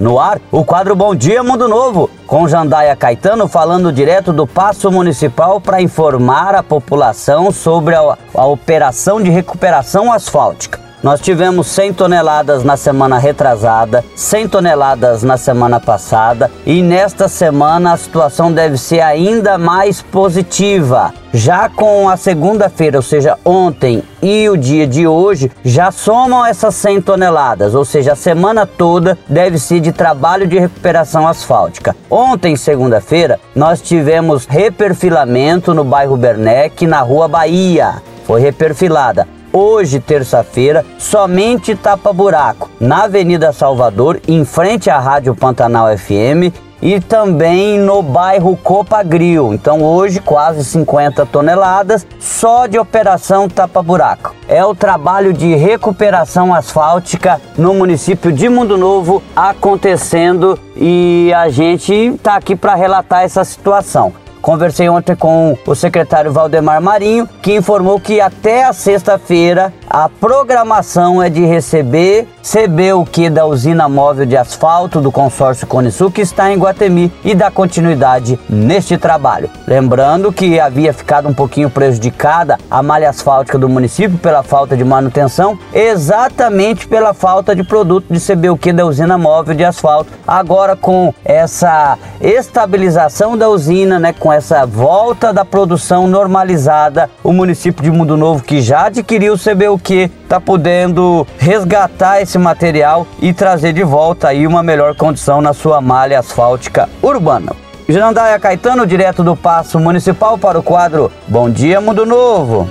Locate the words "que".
67.42-67.54, 68.00-68.20, 73.04-73.28, 76.10-76.22, 80.32-80.58, 88.56-88.72, 98.42-98.60, 99.78-100.10